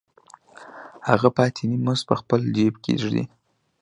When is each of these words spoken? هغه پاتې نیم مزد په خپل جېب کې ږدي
هغه 1.09 1.29
پاتې 1.37 1.61
نیم 1.69 1.81
مزد 1.85 2.03
په 2.09 2.15
خپل 2.21 2.39
جېب 2.55 2.75
کې 2.83 2.93
ږدي 3.01 3.23